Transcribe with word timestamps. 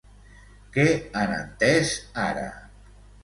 Què 0.77 0.85
han 1.19 1.33
entès 1.35 1.93
ara? 2.25 2.47